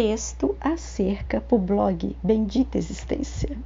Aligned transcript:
Texto 0.00 0.54
acerca 0.60 1.40
para 1.40 1.56
o 1.56 1.58
blog 1.58 2.16
Bendita 2.22 2.78
Existência. 2.78 3.58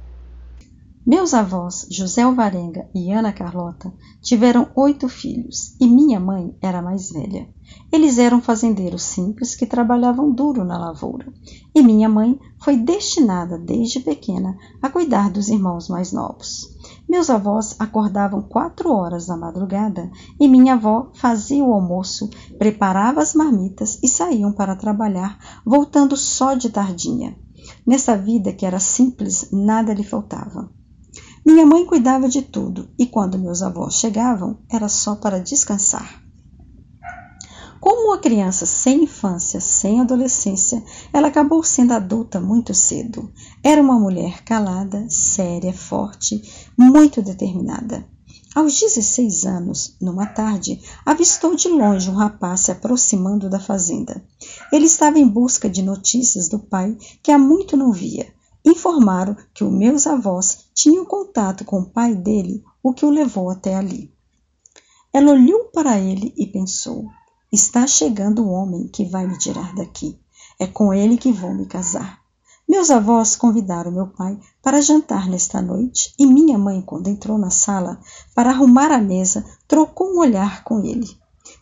Meus 1.05 1.31
avós, 1.31 1.85
José 1.91 2.23
Alvarenga 2.23 2.89
e 2.95 3.11
Ana 3.11 3.31
Carlota, 3.31 3.93
tiveram 4.19 4.67
oito 4.75 5.07
filhos 5.07 5.75
e 5.79 5.85
minha 5.85 6.19
mãe 6.19 6.57
era 6.59 6.81
mais 6.81 7.11
velha. 7.11 7.47
Eles 7.91 8.17
eram 8.17 8.41
fazendeiros 8.41 9.03
simples 9.03 9.55
que 9.55 9.67
trabalhavam 9.67 10.31
duro 10.31 10.65
na 10.65 10.75
lavoura 10.75 11.31
e 11.75 11.83
minha 11.83 12.09
mãe 12.09 12.39
foi 12.63 12.77
destinada 12.77 13.57
desde 13.59 13.99
pequena 13.99 14.57
a 14.81 14.89
cuidar 14.89 15.29
dos 15.29 15.49
irmãos 15.49 15.87
mais 15.87 16.11
novos. 16.11 16.73
Meus 17.07 17.29
avós 17.29 17.75
acordavam 17.79 18.41
quatro 18.41 18.91
horas 18.91 19.27
da 19.27 19.37
madrugada 19.37 20.09
e 20.39 20.47
minha 20.47 20.73
avó 20.73 21.11
fazia 21.13 21.63
o 21.63 21.73
almoço, 21.73 22.29
preparava 22.57 23.21
as 23.21 23.35
marmitas 23.35 23.99
e 24.01 24.07
saíam 24.07 24.51
para 24.51 24.75
trabalhar, 24.75 25.37
voltando 25.65 26.15
só 26.17 26.53
de 26.53 26.69
tardinha. 26.69 27.37
Nessa 27.85 28.17
vida 28.17 28.53
que 28.53 28.65
era 28.65 28.79
simples, 28.79 29.49
nada 29.51 29.93
lhe 29.93 30.03
faltava. 30.03 30.69
Minha 31.45 31.65
mãe 31.65 31.85
cuidava 31.85 32.29
de 32.29 32.41
tudo 32.41 32.89
e 32.97 33.05
quando 33.05 33.37
meus 33.37 33.61
avós 33.61 33.95
chegavam 33.95 34.59
era 34.69 34.87
só 34.87 35.15
para 35.15 35.39
descansar. 35.39 36.23
Como 37.83 38.07
uma 38.07 38.17
criança 38.17 38.65
sem 38.65 39.03
infância, 39.03 39.59
sem 39.59 39.99
adolescência, 39.99 40.81
ela 41.11 41.27
acabou 41.27 41.61
sendo 41.61 41.91
adulta 41.91 42.39
muito 42.39 42.73
cedo. 42.73 43.29
Era 43.61 43.81
uma 43.81 43.99
mulher 43.99 44.41
calada, 44.45 45.05
séria, 45.09 45.73
forte, 45.73 46.41
muito 46.77 47.21
determinada. 47.21 48.07
Aos 48.55 48.79
16 48.79 49.45
anos, 49.45 49.95
numa 49.99 50.25
tarde, 50.25 50.81
avistou 51.05 51.55
de 51.55 51.67
longe 51.67 52.09
um 52.09 52.15
rapaz 52.15 52.61
se 52.61 52.71
aproximando 52.71 53.49
da 53.49 53.59
fazenda. 53.59 54.23
Ele 54.71 54.85
estava 54.85 55.17
em 55.17 55.27
busca 55.27 55.69
de 55.69 55.81
notícias 55.81 56.47
do 56.49 56.59
pai 56.59 56.97
que 57.21 57.31
há 57.31 57.37
muito 57.37 57.75
não 57.75 57.91
via 57.91 58.33
informaram 58.65 59.35
que 59.53 59.63
os 59.63 59.71
meus 59.71 60.07
avós 60.07 60.65
tinham 60.73 61.05
contato 61.05 61.65
com 61.65 61.81
o 61.81 61.89
pai 61.89 62.15
dele, 62.15 62.63
o 62.81 62.93
que 62.93 63.05
o 63.05 63.09
levou 63.09 63.49
até 63.49 63.75
ali. 63.75 64.11
Ela 65.11 65.31
olhou 65.31 65.65
para 65.65 65.99
ele 65.99 66.33
e 66.37 66.47
pensou: 66.47 67.07
Está 67.51 67.85
chegando 67.85 68.43
o 68.43 68.49
homem 68.49 68.87
que 68.87 69.05
vai 69.05 69.27
me 69.27 69.37
tirar 69.37 69.75
daqui. 69.75 70.17
É 70.59 70.65
com 70.65 70.93
ele 70.93 71.17
que 71.17 71.31
vou 71.31 71.53
me 71.53 71.65
casar. 71.65 72.22
Meus 72.73 72.89
avós 72.89 73.35
convidaram 73.35 73.91
meu 73.91 74.07
pai 74.07 74.35
para 74.59 74.81
jantar 74.81 75.29
nesta 75.29 75.61
noite 75.61 76.11
e 76.17 76.25
minha 76.25 76.57
mãe, 76.57 76.81
quando 76.81 77.07
entrou 77.07 77.37
na 77.37 77.51
sala 77.51 77.99
para 78.33 78.49
arrumar 78.49 78.91
a 78.91 78.97
mesa, 78.97 79.45
trocou 79.67 80.11
um 80.11 80.17
olhar 80.17 80.63
com 80.63 80.83
ele. 80.83 81.07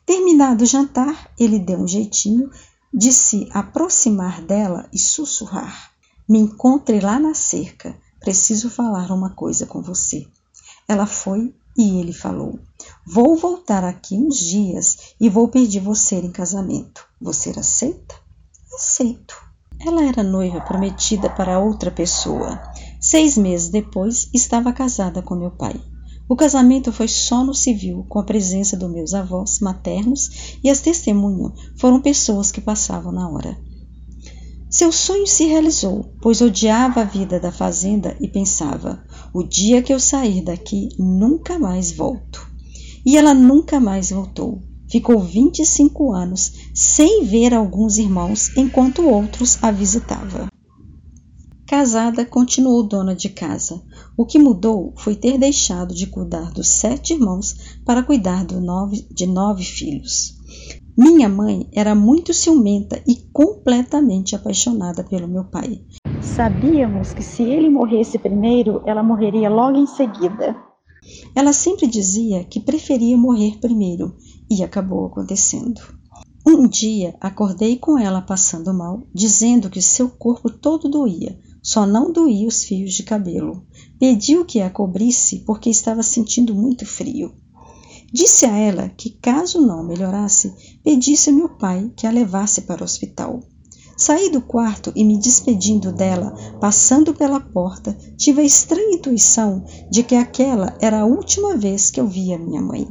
Terminado 0.05 0.63
o 0.63 0.65
jantar, 0.65 1.29
ele 1.37 1.59
deu 1.59 1.79
um 1.79 1.85
jeitinho 1.85 2.49
de 2.93 3.11
se 3.11 3.49
aproximar 3.51 4.41
dela 4.41 4.87
e 4.93 4.97
sussurrar: 4.97 5.91
me 6.29 6.39
encontre 6.39 7.01
lá 7.01 7.19
na 7.19 7.33
cerca. 7.33 7.93
Preciso 8.21 8.69
falar 8.69 9.11
uma 9.11 9.31
coisa 9.31 9.65
com 9.65 9.81
você. 9.81 10.25
Ela 10.87 11.05
foi 11.05 11.53
e 11.77 11.99
ele 11.99 12.13
falou: 12.13 12.57
Vou 13.05 13.35
voltar 13.35 13.83
aqui 13.83 14.15
uns 14.15 14.37
dias 14.37 15.13
e 15.19 15.27
vou 15.27 15.49
pedir 15.49 15.81
você 15.81 16.15
em 16.15 16.31
casamento. 16.31 17.05
Você 17.19 17.49
aceita? 17.49 18.15
Aceito. 18.73 19.40
Ela 19.83 20.03
era 20.03 20.21
noiva 20.21 20.61
prometida 20.61 21.27
para 21.29 21.59
outra 21.59 21.89
pessoa. 21.89 22.61
Seis 22.99 23.35
meses 23.35 23.69
depois, 23.69 24.29
estava 24.31 24.71
casada 24.71 25.21
com 25.23 25.35
meu 25.35 25.49
pai. 25.51 25.75
O 26.29 26.35
casamento 26.35 26.93
foi 26.93 27.07
só 27.07 27.43
no 27.43 27.53
civil, 27.53 28.05
com 28.07 28.19
a 28.19 28.23
presença 28.23 28.77
dos 28.77 28.91
meus 28.91 29.13
avós 29.13 29.59
maternos 29.59 30.57
e 30.63 30.69
as 30.69 30.81
testemunhas 30.81 31.53
foram 31.77 31.99
pessoas 31.99 32.51
que 32.51 32.61
passavam 32.61 33.11
na 33.11 33.27
hora. 33.27 33.57
Seu 34.69 34.91
sonho 34.91 35.27
se 35.27 35.45
realizou, 35.45 36.13
pois 36.21 36.39
odiava 36.41 37.01
a 37.01 37.03
vida 37.03 37.39
da 37.39 37.51
fazenda 37.51 38.15
e 38.21 38.27
pensava: 38.27 39.03
o 39.33 39.43
dia 39.43 39.81
que 39.81 39.93
eu 39.93 39.99
sair 39.99 40.41
daqui, 40.41 40.89
nunca 40.97 41.59
mais 41.59 41.91
volto. 41.91 42.49
E 43.05 43.17
ela 43.17 43.33
nunca 43.33 43.79
mais 43.79 44.11
voltou. 44.11 44.61
Ficou 44.91 45.21
25 45.21 46.11
anos 46.11 46.51
sem 46.75 47.23
ver 47.23 47.53
alguns 47.53 47.97
irmãos 47.97 48.51
enquanto 48.57 49.07
outros 49.07 49.57
a 49.63 49.71
visitava. 49.71 50.49
Casada, 51.65 52.25
continuou 52.25 52.83
dona 52.83 53.15
de 53.15 53.29
casa. 53.29 53.81
O 54.17 54.25
que 54.25 54.37
mudou 54.37 54.93
foi 54.97 55.15
ter 55.15 55.37
deixado 55.37 55.95
de 55.95 56.07
cuidar 56.07 56.51
dos 56.51 56.67
sete 56.67 57.13
irmãos 57.13 57.79
para 57.85 58.03
cuidar 58.03 58.45
nove, 58.51 59.07
de 59.09 59.25
nove 59.25 59.63
filhos. 59.63 60.37
Minha 60.97 61.29
mãe 61.29 61.69
era 61.71 61.95
muito 61.95 62.33
ciumenta 62.33 63.01
e 63.07 63.15
completamente 63.31 64.35
apaixonada 64.35 65.05
pelo 65.05 65.25
meu 65.25 65.45
pai. 65.45 65.79
Sabíamos 66.21 67.13
que 67.13 67.23
se 67.23 67.43
ele 67.43 67.69
morresse 67.69 68.19
primeiro, 68.19 68.83
ela 68.85 69.01
morreria 69.01 69.49
logo 69.49 69.77
em 69.77 69.87
seguida. 69.87 70.53
Ela 71.33 71.53
sempre 71.53 71.87
dizia 71.87 72.43
que 72.43 72.59
preferia 72.59 73.17
morrer 73.17 73.57
primeiro 73.59 74.13
e 74.51 74.61
acabou 74.61 75.05
acontecendo. 75.05 75.81
Um 76.45 76.67
dia 76.67 77.15
acordei 77.21 77.77
com 77.77 77.97
ela 77.97 78.21
passando 78.21 78.73
mal, 78.73 79.03
dizendo 79.13 79.69
que 79.69 79.81
seu 79.81 80.09
corpo 80.09 80.49
todo 80.49 80.89
doía, 80.89 81.39
só 81.63 81.85
não 81.85 82.11
doía 82.11 82.47
os 82.47 82.65
fios 82.65 82.93
de 82.93 83.03
cabelo. 83.03 83.65
Pediu 83.97 84.43
que 84.43 84.59
a 84.59 84.69
cobrisse 84.69 85.39
porque 85.45 85.69
estava 85.69 86.03
sentindo 86.03 86.53
muito 86.53 86.85
frio. 86.85 87.33
Disse 88.11 88.45
a 88.45 88.57
ela 88.57 88.89
que, 88.89 89.11
caso 89.11 89.61
não 89.61 89.85
melhorasse, 89.85 90.53
pedisse 90.83 91.29
a 91.29 91.33
meu 91.33 91.47
pai 91.47 91.89
que 91.95 92.05
a 92.05 92.11
levasse 92.11 92.63
para 92.63 92.81
o 92.81 92.83
hospital. 92.83 93.41
Saí 93.95 94.29
do 94.29 94.41
quarto 94.41 94.91
e, 94.95 95.05
me 95.05 95.17
despedindo 95.17 95.93
dela, 95.93 96.33
passando 96.59 97.13
pela 97.13 97.39
porta, 97.39 97.95
tive 98.17 98.41
a 98.41 98.43
estranha 98.43 98.95
intuição 98.95 99.63
de 99.89 100.03
que 100.03 100.15
aquela 100.15 100.75
era 100.81 101.01
a 101.01 101.05
última 101.05 101.55
vez 101.55 101.89
que 101.89 102.01
eu 102.01 102.07
via 102.07 102.37
minha 102.37 102.61
mãe. 102.61 102.87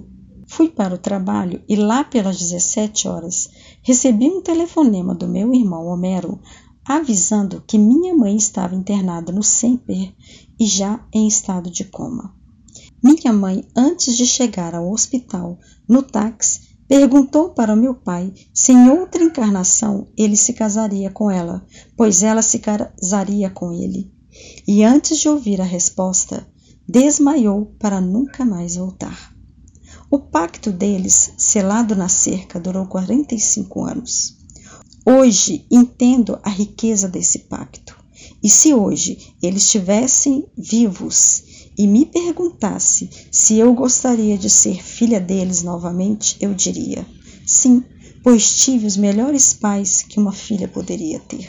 Fui 0.51 0.69
para 0.69 0.97
o 0.97 0.99
trabalho 0.99 1.63
e, 1.69 1.77
lá 1.77 2.03
pelas 2.03 2.37
17 2.37 3.07
horas, 3.07 3.49
recebi 3.85 4.27
um 4.27 4.43
telefonema 4.43 5.15
do 5.15 5.29
meu 5.29 5.55
irmão 5.55 5.87
Homero 5.87 6.41
avisando 6.85 7.63
que 7.65 7.79
minha 7.79 8.13
mãe 8.17 8.35
estava 8.35 8.75
internada 8.75 9.31
no 9.31 9.45
Semper 9.45 10.13
e 10.59 10.67
já 10.67 11.07
em 11.15 11.29
estado 11.29 11.71
de 11.71 11.85
coma. 11.85 12.35
Minha 13.01 13.33
mãe, 13.33 13.65
antes 13.77 14.17
de 14.17 14.27
chegar 14.27 14.75
ao 14.75 14.91
hospital, 14.91 15.57
no 15.89 16.03
táxi, 16.03 16.77
perguntou 16.89 17.51
para 17.51 17.77
meu 17.77 17.95
pai 17.95 18.35
se 18.53 18.73
em 18.73 18.91
outra 18.91 19.23
encarnação 19.23 20.09
ele 20.19 20.37
se 20.37 20.53
casaria 20.53 21.13
com 21.13 21.31
ela, 21.31 21.65
pois 21.97 22.25
ela 22.25 22.43
se 22.43 22.59
casaria 22.59 23.51
com 23.51 23.73
ele. 23.73 24.13
E 24.67 24.83
antes 24.83 25.19
de 25.19 25.29
ouvir 25.29 25.61
a 25.61 25.65
resposta, 25.65 26.45
desmaiou 26.89 27.67
para 27.79 28.01
nunca 28.01 28.45
mais 28.45 28.75
voltar. 28.75 29.40
O 30.13 30.19
pacto 30.19 30.73
deles, 30.73 31.35
selado 31.39 31.95
na 31.95 32.09
cerca, 32.09 32.59
durou 32.59 32.85
45 32.85 33.85
anos. 33.85 34.37
Hoje 35.07 35.65
entendo 35.71 36.37
a 36.43 36.51
riqueza 36.51 37.09
desse 37.09 37.41
pacto. 37.41 37.97
E 38.43 38.51
se 38.51 38.75
hoje 38.75 39.33
eles 39.41 39.63
estivessem 39.63 40.45
vivos 40.59 41.71
e 41.79 41.87
me 41.87 42.05
perguntasse 42.05 43.09
se 43.31 43.57
eu 43.57 43.73
gostaria 43.73 44.37
de 44.37 44.51
ser 44.51 44.83
filha 44.83 45.21
deles 45.21 45.63
novamente, 45.63 46.37
eu 46.41 46.53
diria 46.55 47.07
sim, 47.47 47.85
pois 48.21 48.57
tive 48.59 48.89
os 48.89 48.97
melhores 48.97 49.55
pais 49.55 50.03
que 50.03 50.19
uma 50.19 50.33
filha 50.33 50.67
poderia 50.67 51.21
ter. 51.21 51.49